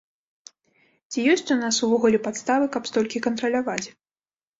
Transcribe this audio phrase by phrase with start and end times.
[1.11, 3.87] Ці ёсць у нас увогуле падставы, каб столькі кантраляваць?